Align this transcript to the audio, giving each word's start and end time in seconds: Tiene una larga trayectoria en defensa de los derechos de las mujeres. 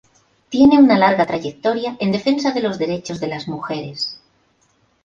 Tiene 0.49 0.79
una 0.79 0.97
larga 0.97 1.27
trayectoria 1.27 1.95
en 1.99 2.11
defensa 2.11 2.49
de 2.53 2.61
los 2.61 2.79
derechos 2.79 3.19
de 3.19 3.27
las 3.27 3.47
mujeres. 3.47 4.19